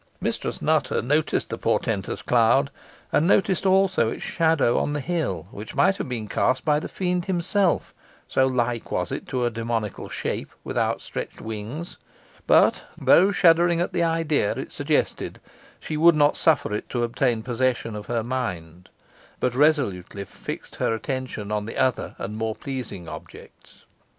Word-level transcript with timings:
Mistress 0.19 0.63
Nutter 0.63 0.99
noticed 0.99 1.49
the 1.49 1.59
portentous 1.59 2.23
cloud, 2.23 2.71
and 3.11 3.27
noticed 3.27 3.67
also 3.67 4.09
its 4.09 4.23
shadow 4.23 4.79
on 4.79 4.93
the 4.93 4.99
hill, 4.99 5.45
which 5.51 5.75
might 5.75 5.97
have 5.97 6.09
been 6.09 6.27
cast 6.27 6.65
by 6.65 6.79
the 6.79 6.89
Fiend 6.89 7.25
himself, 7.25 7.93
so 8.27 8.47
like 8.47 8.89
was 8.91 9.11
it 9.11 9.27
to 9.27 9.45
a 9.45 9.51
demoniacal 9.51 10.09
shape 10.09 10.49
with 10.63 10.75
outstretched 10.75 11.39
wings; 11.39 11.97
but, 12.47 12.81
though 12.97 13.31
shuddering 13.31 13.79
at 13.79 13.93
the 13.93 14.01
idea 14.01 14.53
it 14.53 14.71
suggested, 14.71 15.39
she 15.79 15.97
would 15.97 16.15
not 16.15 16.35
suffer 16.35 16.73
it 16.73 16.89
to 16.89 17.03
obtain 17.03 17.43
possession 17.43 17.95
of 17.95 18.07
her 18.07 18.23
mind, 18.23 18.89
but 19.39 19.53
resolutely 19.53 20.23
fixed 20.25 20.77
her 20.77 20.95
attention 20.95 21.51
on 21.51 21.69
other 21.77 22.15
and 22.17 22.37
more 22.39 22.55
pleasing 22.55 23.07
objects. 23.07 23.85